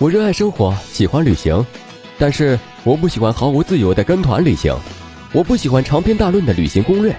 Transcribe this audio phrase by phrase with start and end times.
[0.00, 1.66] 我热爱生活，喜欢旅行，
[2.20, 4.72] 但是我不喜欢毫无自由的跟团旅行。
[5.32, 7.12] 我不喜欢长篇大论的旅行攻略，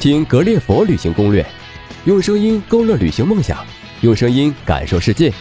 [0.00, 1.46] 听格列佛旅行攻略，
[2.04, 3.64] 用声音勾勒旅行梦想，
[4.00, 5.32] 用声音感受世界。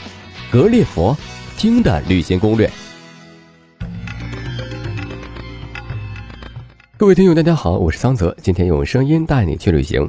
[0.51, 1.17] 格列佛
[1.57, 2.69] 听的旅行攻略。
[6.97, 10.07] 各位听友，大家好，我是桑泽，今天用声音带你去旅行，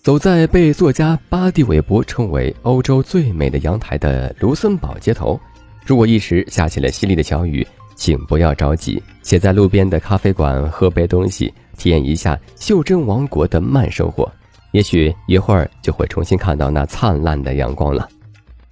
[0.00, 5.40] 走在被作家巴蒂韦伯称为欧洲最美的阳台的卢森堡街头。
[5.84, 14.30] 如果一时下起了淅沥的小雨，请不要着急，且在路边的咖啡馆喝杯东西，体验一下袖珍王国的慢生活。
[14.70, 18.08] 也许一会儿就会重新看到那灿烂的阳光了。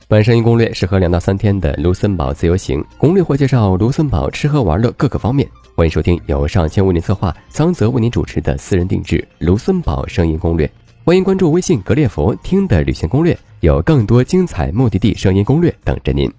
[0.09, 5.49] 本声音攻略适合两到三天的卢森堡自由行，攻略会介绍卢森堡吃喝玩乐各个方面。
[5.77, 10.71] 欢迎收听由上千为您策划、桑泽为您主持的私人定制卢森堡声音攻略。
[11.05, 16.31] 欢迎关注微信“格列佛听的旅行攻略”，有更多精彩目的地声音攻略等着您。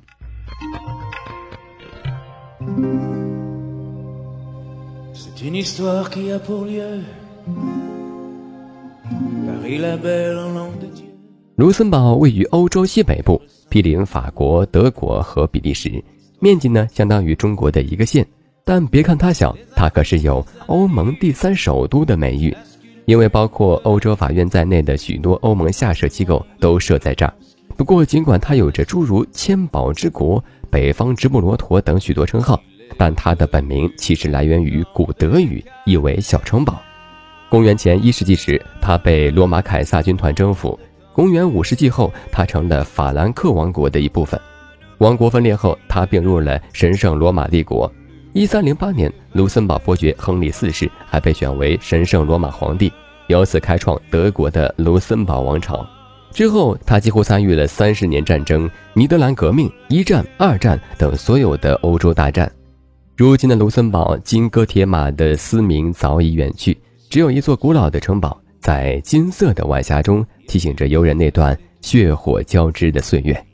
[11.55, 16.03] 卢森堡位于欧洲西北部，毗邻法国、德国和比利时，
[16.39, 18.23] 面积呢相当于中国的一个县。
[18.63, 22.55] 但别看它小，它可是有“欧盟第三首都”的美誉，
[23.05, 27.33] 因为包括欧洲法院在内的许多欧盟下设机构都设在这儿。
[27.75, 30.43] 不过，尽管它有着诸如“千宝之国”。
[30.71, 32.59] 北方直布罗陀等许多称号，
[32.97, 36.81] 但它的本名其实来源于古德语，意为小城堡。
[37.49, 40.79] 公元前一世纪时，它被罗马凯撒军团征服。
[41.13, 44.39] 公元五世纪后，它成了法兰克王国的一部分。
[44.99, 47.91] 王国分裂后，它并入了神圣罗马帝国。
[48.31, 52.89] 一三零八年，卢森堡伯爵亨利四世还被选为神圣罗马皇帝，
[53.27, 55.85] 由此开创德国的卢森堡王朝。
[56.33, 62.51] 之后，他几乎参与了三十年战争、尼德兰革命、一战、二战等所有的欧洲大战。
[63.17, 66.77] 如今的卢森堡，金戈铁马的嘶鸣早已远去，
[67.09, 73.45] 只有一座古老的城堡在金色的晚霞中提醒着游人那段血火交织的岁月。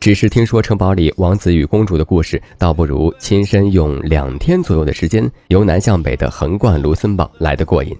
[0.00, 7.96] 只是听说城堡里王子与公主的故事，倒不如亲身用两天左右的时间由南向北的横贯卢森堡来得过瘾。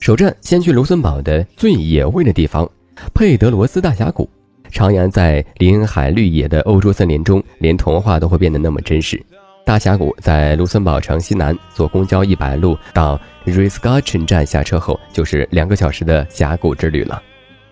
[0.00, 2.70] 首站先去卢森堡的最野味的地方。
[3.14, 4.28] 佩德罗斯大峡谷，
[4.70, 9.20] 徜徉在林海绿野的欧洲森林中，连童话都会变得那么真实。
[9.64, 17.22] 大峡谷在卢森堡城西南，坐公交一百路到 r i s c a c h e n 站下车后，就是两个小时的峡谷之旅了。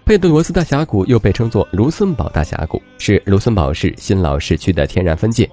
[0.05, 5.49] 佩德罗斯大峡谷又被称作卢森堡大峡谷，是卢森堡市新老市区的天然分界。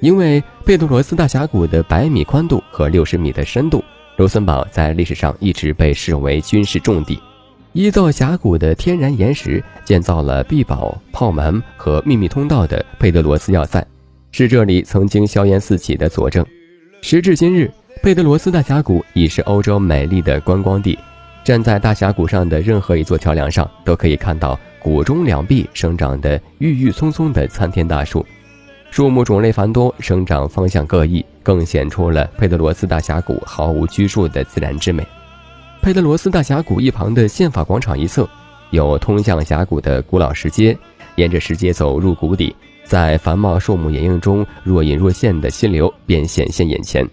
[0.00, 3.82] 因为佩德罗斯大峡谷的百米宽度和六十米的深度，
[4.16, 7.20] 卢森堡在历史上一直被视为军事重地。
[7.72, 13.86] 依照峡谷的天然岩石建造了壁堡、炮门和秘密通道的佩德罗斯要塞，
[14.32, 16.44] 是这里曾经硝烟四起的佐证。
[17.02, 17.70] 时至今日，
[18.02, 20.98] 佩德罗斯大峡谷已是欧洲美丽的观光地。
[21.44, 28.26] 站在大峡谷上的任何一座桥梁上，都可以看到谷中两壁生长的郁郁葱葱的参天大树，
[28.90, 35.06] 树木种类繁多，生长方向各异，更显出了佩德罗斯大峡谷毫无拘束的自然之美。
[35.80, 38.28] 佩德罗斯大峡谷一旁的宪法广场一侧，
[38.70, 40.76] 有通向峡谷的古老石阶。
[41.16, 47.08] 沿着石阶走入谷底，在繁茂树木掩映中，若隐若现的溪流便显现眼前。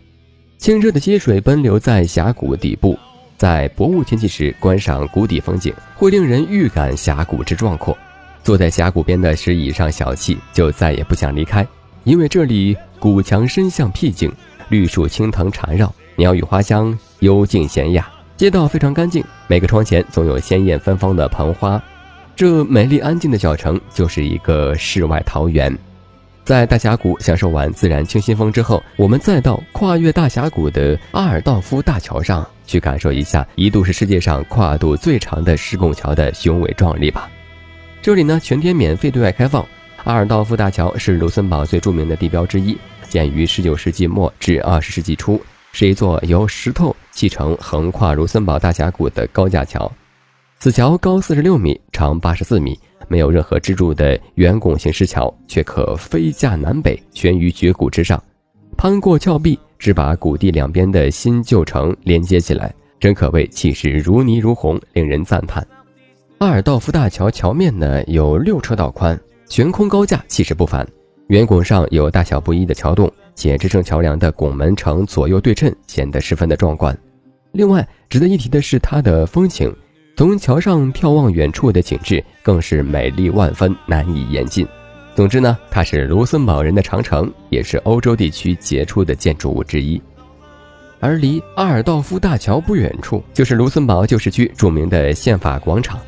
[0.57, 2.97] 清澈的溪水奔流在峡谷底部，
[3.35, 7.97] 在薄雾天气时观赏谷底风景，会令人预感峡谷之壮阔。
[8.43, 11.65] 坐在峡谷边的石椅上小憩，就再也不想离开，
[12.03, 14.31] 因为这里谷墙深巷僻静，
[14.69, 18.07] 绿树青藤缠绕，鸟语花香，幽静娴雅。
[18.37, 21.81] 街道非常干净，每个窗前总有鲜艳芬芳的盆花。
[22.35, 25.73] 这美丽安静的小城就是一个世外桃源。
[26.43, 37.29] 在大峡谷享受完自然清新风之后，我们再到跨越大峡谷的阿尔道夫大桥上去感受一下一度是世界上跨度最长的石拱桥的雄伟壮丽吧。
[38.01, 39.65] 这里呢全天免费对外开放。
[40.03, 42.77] 阿尔道夫大桥是卢森堡最著名的地标之一，
[43.07, 45.41] 建于19世纪末至20世纪初。
[45.77, 49.91] 是一座由石头砌成、横跨卢森堡大峡谷的高架桥。
[50.57, 52.79] 此桥高四十六米，长八十四米，
[53.09, 58.23] 没有任何支柱的圆拱形石桥，却可飞架南北，悬于绝谷之上，
[58.77, 65.67] 攀过峭壁，只把谷地两边的新旧城连接起来，真可谓气势如泥如虹，令人赞叹。
[66.37, 69.19] 阿尔道夫大桥桥面呢有六车道宽，
[69.49, 70.87] 悬空高架，气势不凡。
[71.27, 76.95] 圆拱上有大小不一的桥洞，且支撑桥梁的拱门呈左右对称，显得十分的壮观。
[77.51, 79.75] 另外，值得一提的是它的风情，
[80.15, 84.67] 从桥上眺望远处的景致更是美丽万分，难以言尽。
[85.15, 89.99] 总之呢，它是卢森堡人的长城，也是欧洲地区杰出的建筑物之一。
[90.99, 95.99] 而离阿尔道夫大桥不远处，就是卢森堡旧市区著名的宪法广场。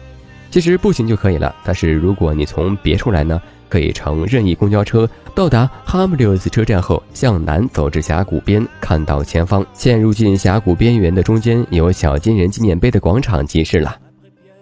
[0.52, 13.98] 其实步行就可以了，但是如果你从别处来呢，可以乘任意公交车到达哈姆利斯车站后，向南走至峡谷边，看到前方嵌入进峡谷边缘的中间有小金人纪念碑的广场即是了。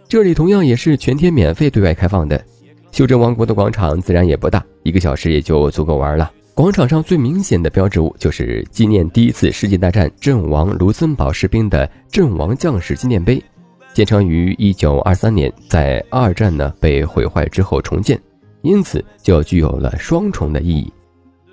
[0.08, 2.44] 这里同样也是全天免费对外开放的。
[2.92, 6.32] 袖珍王国的广场自然也不大，一个小时也就足够玩了。
[6.54, 13.44] 广场上最明显的标志物就是纪念第一次世界大战阵亡卢森堡士兵的阵亡将士纪念碑，
[13.94, 18.18] 建成于一九二三年，在二战呢被毁坏之后重建，
[18.66, 20.92] 因此就具有了双重的意义。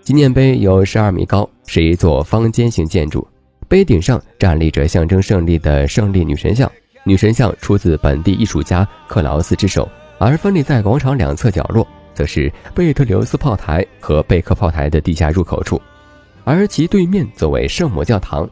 [0.03, 3.25] 纪念碑有十二米高，是一座方尖形建筑，
[3.69, 6.70] 碑顶上站立着象征胜利的胜利女神像，
[7.05, 9.88] 女神像出自本地艺术家克劳斯之手，
[10.19, 11.87] 而分立在广场两侧角落。
[12.14, 15.81] 则是贝特留斯炮台和贝克炮台的地下入口处，
[16.44, 18.47] 而其对面则为圣母教堂。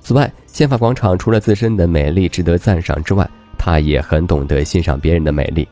[0.00, 3.28] 此外，宪法广场除了自身的美丽值得赞赏之外，
[3.58, 5.68] 它也很懂得欣赏别人的美丽。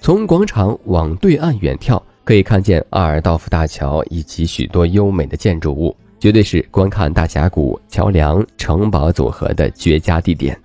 [0.00, 10.58] 从广场往对岸远眺，可以看见阿尔道夫大桥以及许多优美的建筑物，绝对是观看大峡谷、桥梁、城堡组合的绝佳地点。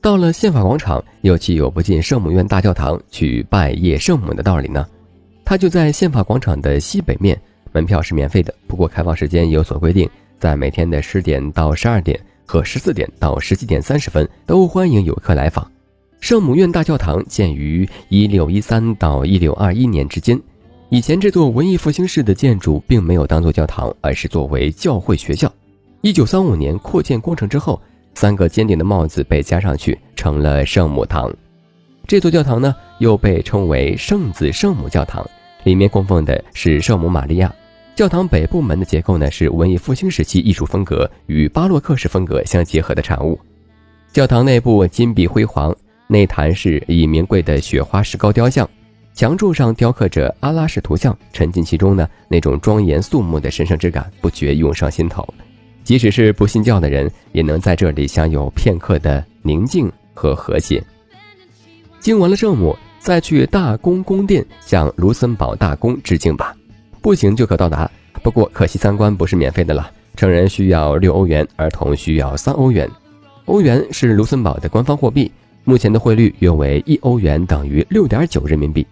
[0.00, 4.86] 到了宪法广场，又岂有不进圣母院大教堂去拜谒圣母的道理呢？
[5.44, 7.40] 它就在宪法广场的西北面，
[7.72, 10.08] 门票是免费的，不过开放时间有所规定，
[10.38, 15.70] 在每天的十点到十二点和十四点到十七点三十分都欢迎游客来访。
[16.22, 20.40] 圣母院大教堂建于一六一三到一六二一年之间，
[20.88, 25.52] 以前这座文艺复兴式的建筑并没有当做教堂，而是作为教会学校。
[26.00, 27.82] 一九三五年扩建工程之后，
[28.14, 31.28] 三个尖顶的帽子被加上去，成了圣母堂。
[32.06, 35.28] 这座教堂呢，又被称为圣子圣母教堂。
[35.64, 37.52] 里面供奉的是圣母玛利亚。
[37.96, 43.36] 教堂北部门的结构呢，是文艺复兴时期艺术风格与巴洛克式风格相结合的产物。
[44.12, 45.74] 教堂内部金碧辉煌，
[46.06, 48.68] 内坛是以名贵的雪花石膏雕像，
[49.14, 55.26] 墙柱上雕刻着阿拉式图像，沉浸其中呢，那种庄严肃穆的神圣之感不觉涌上心头。
[55.84, 60.82] 即使是不信教的人，也能在这里享有片刻的宁静和和谐。
[62.00, 62.76] 敬完了圣母。
[63.04, 66.54] 再去大公宫殿向卢森堡大公致敬吧，
[67.00, 67.90] 步行就可到达。
[68.22, 72.88] 不过可惜参观不是免费的了，成人需要六欧元，儿童需要三欧元。
[73.46, 75.32] 欧元是卢森堡的官方货币，
[75.64, 78.86] 目前的汇率约为一欧元等于六点九人民币。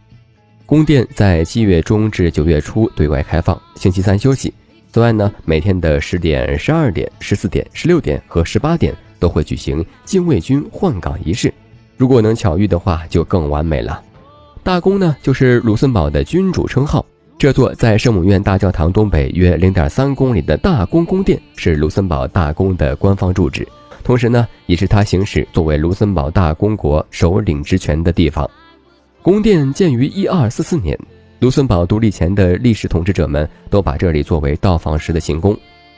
[0.66, 4.54] 宫殿在七月中至九月初对外开放，星期三休息。
[4.92, 11.52] 此外呢，每天的十点、十二点、十四点、十六点和十八点都会举行禁卫军换岗仪式。
[11.96, 14.02] 如果能巧遇的话，就更完美了。
[14.62, 17.04] 大公呢，就是卢森堡的君主称号。
[17.38, 23.66] 这座在圣母院大教堂东北约零点三公里的大公宫殿，是卢森堡大公的官方住址，
[24.02, 28.48] 同时呢，也是他行使作为卢森堡大公国首领职权的地方。
[29.22, 30.98] 宫殿建于一二四四年，
[31.38, 35.56] 卢森堡独立前的历史统治者们都把这里作为到访时的行宫。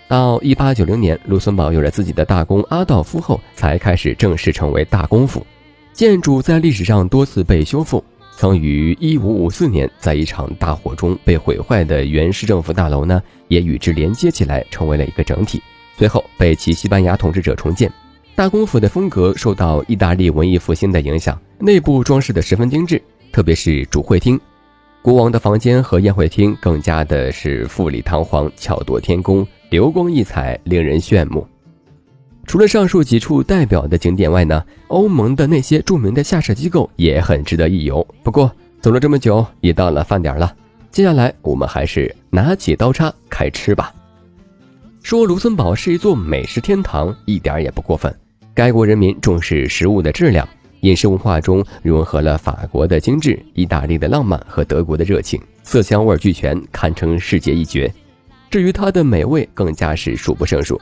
[0.08, 5.46] 到一八九零年，卢森堡有了自己的大公阿道夫后，才开始正式成为大公府。
[5.92, 8.04] 建筑在历史上多次被修复，
[8.36, 15.62] 曾于1554年在一场大火中被毁坏的原市政府大楼呢，也与之连接起来，成为了一个整体。
[16.02, 17.88] 随后被其西班牙统治者重建。
[18.34, 24.40] 大公府的风格受到意大利文艺复兴的影响，内部装饰的十分精致，特别是主会厅、
[25.00, 31.46] 国王的房间和宴会厅，更加的是富丽堂皇、巧夺天工、流光溢彩，令人炫目。
[32.46, 38.04] 除了上述几处代表的景点外呢，欧盟的那些著名的下设机构也很值得一游。
[38.24, 40.52] 不过走了这么久，也到了饭点了，
[40.90, 43.94] 接下来我们还是拿起刀叉开吃吧。
[45.02, 48.14] 说卢森堡是一座美食天堂，一点也不过分。
[48.54, 50.48] 该国人民重视食物的质量，
[50.80, 57.92] 饮食文化中融合了法国的精致、意大利的浪漫和德国的热情，色香味俱全，堪称世界一绝。
[58.48, 60.80] 至于它的美味，更加是数不胜数。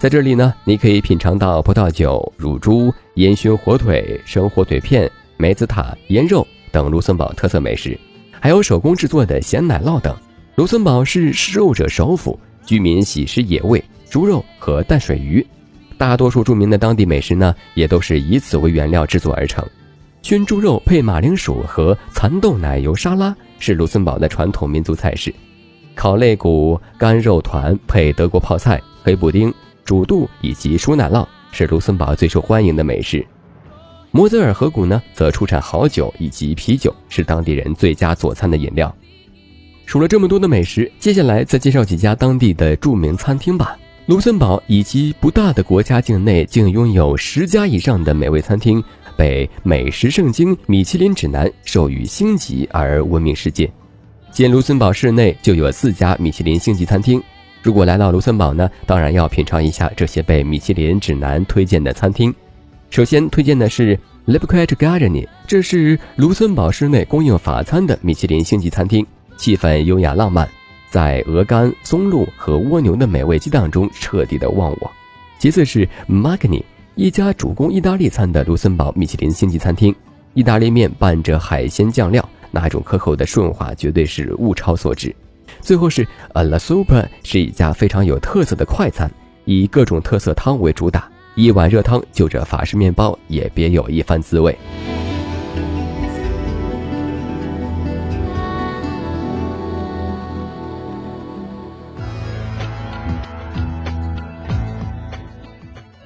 [0.00, 7.96] 在这里呢，你可以品尝到葡萄酒、乳猪、烟熏火腿、生火腿片、梅子塔、腌肉等卢森堡特色美食，
[8.40, 10.14] 还有手工制作的咸奶酪等。
[10.56, 15.44] 卢森堡是食肉者首府，居民喜食野味、猪肉和淡水鱼，
[15.98, 19.66] 大多数著名的当地美食呢，也都是以此为原料制作而成。
[20.22, 25.34] 熏猪肉配马铃薯和蚕豆奶油沙拉是卢森堡的传统民族菜式，
[25.94, 29.52] 烤肋骨、干肉团配德国泡菜、黑布丁。
[29.82, 33.26] 煮肚以及熟奶酪是卢森堡最受欢迎的美食，
[34.12, 38.94] 摩泽尔河谷呢则出产好酒以及啤酒，是当地人最佳佐餐的饮料。
[39.90, 43.76] 数了这么多的美食，接下来再介绍几家当地的著名餐厅吧。
[44.06, 48.80] 卢森堡以及不大的国家境内，竟拥有十家以上的美味餐厅，
[49.16, 53.68] 被美食圣经米其林指南授予星级而闻名世界。
[54.30, 57.20] 仅卢森堡市内就有四家米其林星级餐厅。
[57.60, 62.32] 如果来到卢森堡呢，当然要品尝一下这些被米其林指南推荐的餐厅。
[62.90, 69.04] 首先推荐的是 LIPQUET Garden，这是卢森堡市内供应法餐的米其林星级餐厅，
[69.40, 70.46] 气氛优雅浪漫。
[70.90, 74.90] 在鹅肝、松露和蜗牛的美味激荡中彻底的忘我。
[75.38, 76.62] 其次是 Magni，
[76.94, 79.94] 一家主攻意大利餐的卢森堡米其林星级餐厅，
[80.34, 85.14] 意大利面拌着海鲜酱料，那种可口的顺滑绝对是物超所值。
[85.60, 89.10] 最后是 A La Soup，是一家非常有特色的快餐，
[89.44, 94.58] 以各种特色汤为主打，一碗热汤就着法式面包也别有一番滋味。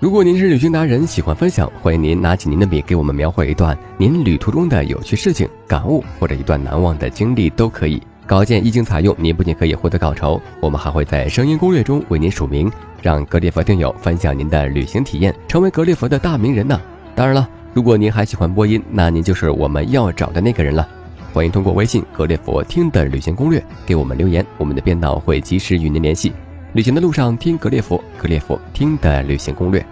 [0.04, 8.02] 如果您是旅行达人，喜欢分享，欢迎您拿起您的笔，给我们描绘一段您旅途中的有趣事情、感悟，或者一段难忘的经历都可以。
[8.26, 12.70] 稿件一经采用，您不仅可以获得稿酬，我们还会在声音攻略中为您署名，
[13.00, 16.78] 让格列佛听友分享您的旅行体验，成为格列佛的大名人呢。
[17.14, 20.86] 当然了，如果您还喜欢播音，那您就是我们要找的那个人了。
[21.32, 26.30] 欢迎通过微信“格列佛听的旅行攻略”给我们留言，我们的编导会及时与您联系。
[26.74, 29.84] 旅行的路上听格列佛，格列佛听的旅行攻略。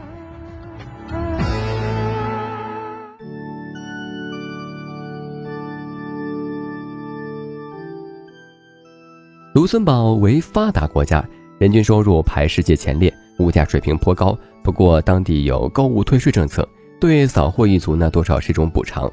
[9.54, 11.24] 卢森堡为发达国家，
[11.60, 14.36] 人均收入排世界前列，物价水平颇高。
[14.64, 16.68] 不过当地有购物退税政策，
[17.00, 19.08] 对扫货一族呢多少是一种补偿。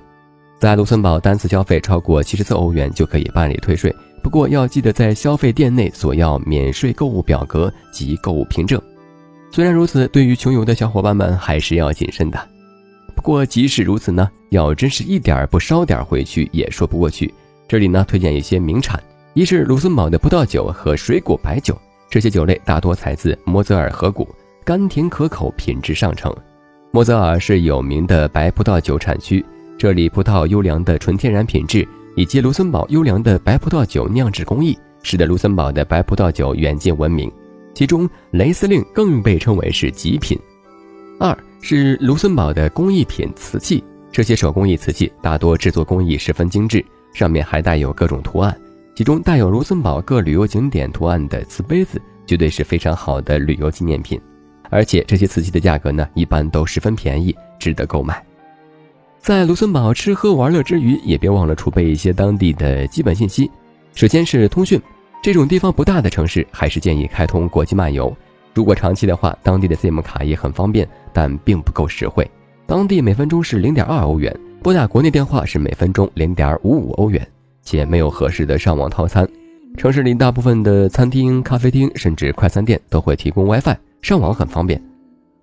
[0.58, 3.96] 在卢森堡单次消费超过七十四欧元就可以办理退税。
[4.22, 8.80] 不过要记得在消费店内索要免税购物表格及购物凭证。
[9.52, 12.40] 虽然如此，对于穷游的小伙伴们还是要谨慎的。
[13.16, 17.34] 不过即使如此呢，要真是一点不烧点回去也说不过去。
[17.68, 19.02] 这里呢推荐一些名产，
[19.34, 21.78] 一是卢森堡的葡萄酒和水果白酒，
[22.10, 24.28] 这些酒类大多采自莫泽尔河谷，
[24.64, 26.34] 甘甜可口，品质上乘。
[26.92, 29.46] 莫泽尔是有名的白葡萄酒产区，
[29.78, 31.88] 这里葡萄优良的纯天然品质。
[32.20, 37.32] 以及卢森堡优良的白葡萄酒酿制工艺，使得卢森堡的白葡萄酒远近闻名。
[37.74, 40.38] 其中，雷司令更被称为是极品。
[41.18, 46.84] 二是卢森堡的工艺品瓷器，这些手工艺瓷器大多制作工艺十分精致，
[47.14, 48.54] 上面还带有各种图案。
[48.94, 54.20] 其中带有卢森堡各旅游景点图案的瓷杯子，绝对是非常好的旅游纪念品。
[54.70, 58.22] 而且这些瓷器的价格呢，一般都十分便宜，值得购买。
[59.20, 63.52] 在卢森堡吃喝玩乐之余，也别忘了储备一些当地的基本信息。
[63.94, 64.82] 首先是通讯，
[65.22, 68.16] 这种地方不大的城市，还是建议开通国际漫游。
[68.54, 72.30] 如果长期的话，当地的 SIM 卡也很方便，但并不够实惠。
[72.66, 77.28] 当地每分钟是零点二欧元，拨打国内电话是每分钟零点五五欧元，
[77.62, 79.28] 且没有合适的上网套餐。
[79.78, 84.82] 城市里大部分的餐厅、咖啡厅甚至快餐店都会提供 WiFi，上网很方便。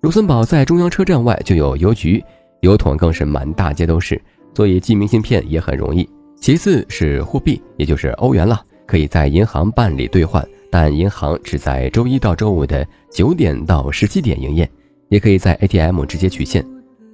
[0.00, 2.25] 卢森堡在中央车站外就有邮局。
[2.66, 4.20] 邮筒更是满大街都是，
[4.52, 6.08] 所以寄明信片也很容易。
[6.40, 14.68] 其次是货币，也就是欧元了，可以在银行办理兑换，但银行只在周一到周五的九点到十七点营业，
[15.08, 16.66] 也可以在 ATM 直接取现。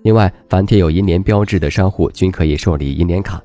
[0.03, 3.41] 另外，凡贴有银联标志的商户均可以受理银联卡。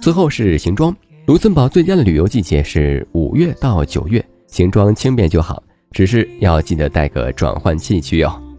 [0.00, 8.49] 最后是行装，卢森堡最佳的旅游季节是五月到九月，行装轻便就好，只是要记得带个转换器去哟。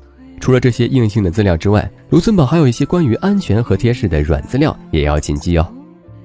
[0.42, 5.74] 除了这些硬性的资料之外，卢森堡还有一些关于安全和贴士的软资料也要谨记哦。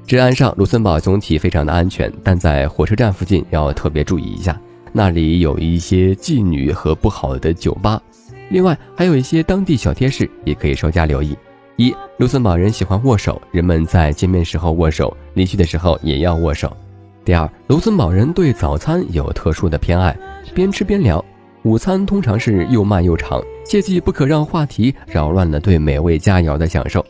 [0.06, 4.58] 治安上，卢森堡总体非常的安全，但在火车站附近要特别注意一下，
[4.90, 8.00] 那里有一些妓女和不好的酒吧。
[8.48, 11.36] 另外，还有一些当地小贴士也可以稍加留意：
[11.76, 16.74] 一，卢森堡人喜欢握手，人们在见面时候握手，离去的时候也要握手。
[17.22, 20.16] 第二，卢森堡人对早餐有特殊的偏爱，
[20.54, 21.22] 边吃边聊。
[21.66, 27.04] 午餐通常是又慢又长，切记不可让话题扰乱了对美味佳肴的享受。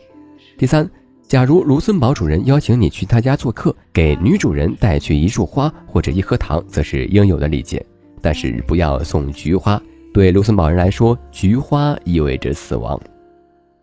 [0.57, 0.89] 第三，
[1.27, 7.85] 假如卢森堡主人邀请你去他家做客，给女主人带去一束花或者一盒糖，则是应有的礼节。
[8.19, 9.79] 但是不要送菊花，
[10.11, 12.99] 对卢森堡人来说，菊花意味着死亡。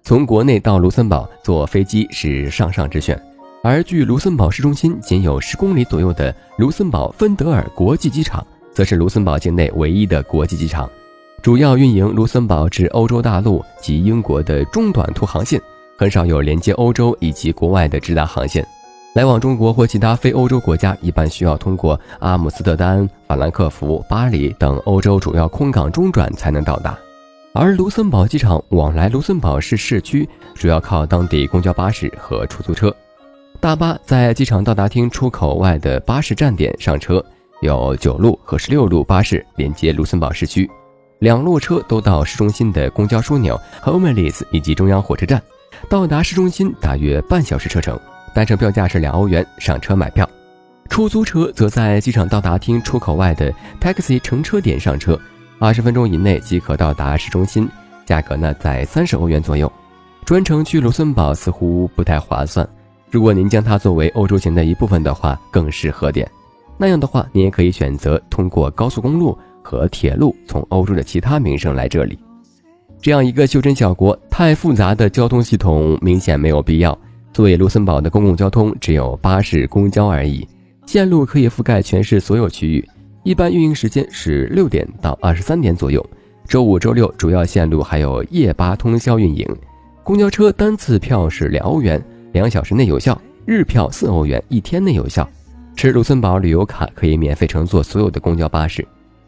[0.02, 3.16] 从国内到卢森堡坐飞机是上上之选，
[3.62, 8.44] 而距卢森堡市中心仅有十公里左右的卢森堡芬德尔国际机场。
[8.74, 10.90] 则是卢森堡境内唯一的国际机场，
[11.40, 15.60] 主要运营卢森堡至欧洲大陆及英国的中短途航线，
[15.96, 18.66] 很少有连接欧洲以及国外的直达航线。
[19.14, 26.98] 来往中国或其他非欧洲国家，一般需要通过阿姆斯特丹、法兰克福、巴黎等欧洲主要空港中转才能到达。
[27.52, 32.92] 而卢森堡机场往来卢森堡市市区，主要靠当地公交巴士和出租车。
[33.60, 37.24] 大巴在机场到达厅出口外的巴士站点上车，
[37.64, 40.70] 有九路和十六路巴士连接卢森堡市区，
[41.18, 45.42] 两路车都到市中心的公交枢纽 h o m e l i s 以及中央火车站，
[45.88, 47.98] 到达市中心大约半小时车程。
[48.34, 50.28] 单程票价是两欧元，上车买票。
[50.90, 55.18] 出租车则在机场到达厅出口外的 taxi 乘车点上车，
[55.58, 57.66] 二十分钟以内即可到达市中心，
[58.04, 59.72] 价格呢在三十欧元左右。
[60.26, 62.68] 专程去卢森堡似乎不太划算，
[63.10, 66.30] 如果您将它作为欧洲行的一部分的话，更适合点。
[66.76, 72.18] 那样的话，你也可以选择通过高速公路和铁路从欧洲的其他名胜来这里。
[73.00, 76.98] 这样一个袖珍小国，太复杂的交通系统明显没有必要。
[77.32, 80.46] 作为卢森堡的公共交通，只有巴士、公交而已，
[80.86, 82.88] 线路可以覆盖全市所有区域。
[83.22, 86.04] 一般运营时间是六点到二十三点左右。
[86.46, 89.46] 周五、周六主要线路还有夜巴通宵运营。
[90.02, 92.02] 公交车单次票是两欧元，
[92.32, 93.14] 两小时内有效；
[93.46, 95.28] 日票四欧元，一天内有效。
[95.76, 98.86] 持卢森堡旅游卡可以免费乘坐所有的公交巴士。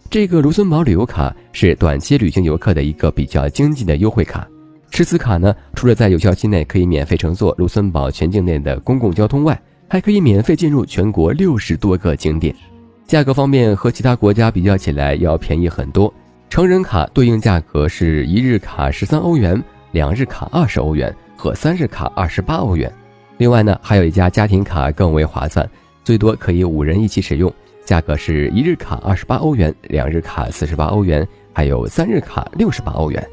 [0.08, 4.46] 这个卢森堡旅游卡是短期旅行游客的一个比较经济的优惠卡。
[4.90, 12.54] 持此卡呢，除了在有效期内可以免费乘坐卢森堡全境内的公共交通外，还可以免费进入全国六十多个景点。
[13.06, 16.12] 价格方面和其他国家比较起来要便宜很多。
[16.48, 19.60] 成人卡对应价格是一日卡十三欧元，
[19.90, 22.90] 两日卡二十欧元和三日卡二十八欧元。
[23.36, 25.68] 另外呢，还有一家家庭卡更为划算，
[26.06, 27.52] 最多可以五人一起使用，
[27.84, 33.28] 价格是一日卡二十八欧元，两日卡四十八欧元，还有三日卡六十八欧元。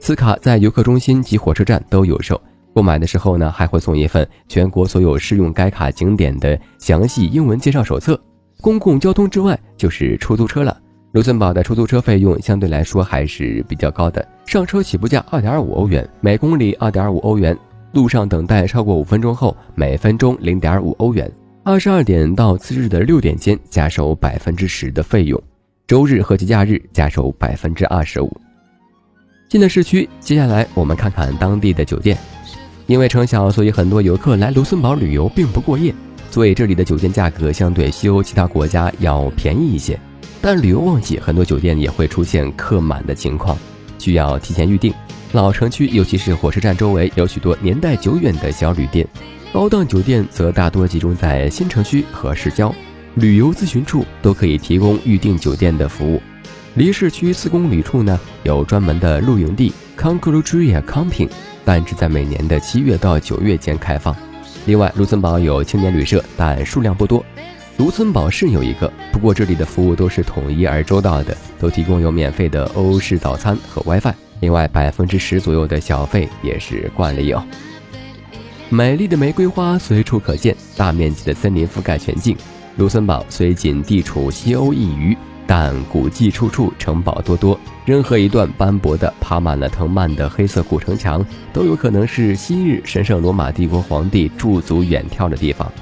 [0.00, 2.40] 此卡在游客中心及火车站都有售。
[2.72, 8.18] 购买的时候呢，还会送一份全国所有适用该卡景点的详细英文介绍手册。
[8.62, 10.74] 公共交通之外就是出租车了。
[11.12, 17.54] 卢森堡的出租车费用相对来说还是比较高的，上车起步价二点五欧元，每公里二点五欧元。
[17.92, 21.30] 路上等待超过五分钟后，每分钟零点五欧元。
[21.68, 25.38] 二十二点到次日的六点间加收百分之十的费用，
[25.86, 28.40] 周日和节假日加收百分之二十五。
[29.50, 32.16] 进了市区，接下来我们看看当地的酒店。
[32.86, 35.94] 因为城小，所以很多游客来卢森堡旅游并不过夜，
[36.30, 40.00] 所以这里的酒店价格相对西欧其他国家要便宜一些。
[40.40, 43.54] 但旅游旺季，很多酒店也会出现客满的情况，
[43.98, 44.90] 需要提前预订。
[45.32, 49.06] 老城区，尤其是火车站周围，有许多年代久远的小旅店；
[49.50, 52.72] 高档酒店则大多集中在新城区和市郊。
[53.14, 56.20] 旅游咨询处都可以提供预订酒店的服务。
[56.74, 61.28] 离市区四公里处呢，有专门的露营地 c o n c l u d r i a Camping，
[61.64, 64.14] 但只在每年的七月到九月间开放。
[64.66, 67.24] 另外，卢森堡有青年旅社，但数量不多。
[67.78, 74.14] 卢森堡市有一个，不过这里的服务都是统一而周到的，都提供有免费的欧式早餐和 WiFi。
[74.40, 77.42] 另外，百分之十左右的小费也是惯例哦。
[78.70, 82.36] 美丽的玫瑰花随处可见，大面积的森林覆盖全境。
[82.76, 85.16] 卢森堡虽仅地处西欧一隅。
[85.46, 87.58] 但古迹处处，城堡多多。
[87.86, 95.72] 任何一段斑驳的、爬满了藤蔓的黑色古城墙，都有可能是昔日神圣罗马帝国皇帝驻足远眺的地方。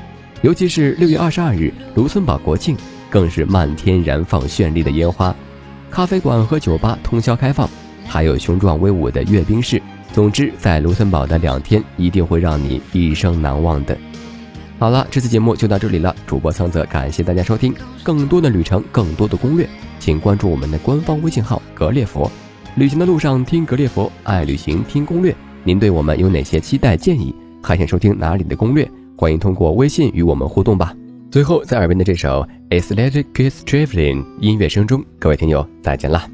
[0.43, 2.77] 尤其是六月二十二日，卢森堡国庆，
[3.11, 5.35] 更是漫天燃放绚丽的烟花。
[5.91, 7.69] 咖啡馆和酒吧通宵开放，
[8.09, 9.81] 还有雄壮威武的阅兵式。
[10.13, 13.97] 总之，在卢森堡的两天，一定会让你一生难忘的。
[14.79, 16.15] 好了，这次节目就到这里了。
[16.27, 17.75] 主播桑泽，感谢大家收听。
[18.03, 22.31] 更多的旅程，更多的攻略，请关注我们的官方微信号“格列佛”。
[22.77, 25.35] 旅行的路上听格列佛，爱旅行听攻略。
[25.65, 27.35] 您对我们有哪些期待建议？
[27.63, 28.89] 还想收听哪里的攻略？
[29.17, 30.95] 欢迎通过微信与我们互动吧。
[31.31, 32.47] 最后，在耳边的这首
[32.81, 36.29] 《Athletic Kids Traveling》音乐声中，各位听友再见啦。